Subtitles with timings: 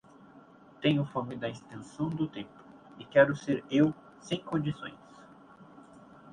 [0.81, 2.63] Tenho fome da extensão do tempo,
[2.97, 4.97] e quero ser eu sem condições.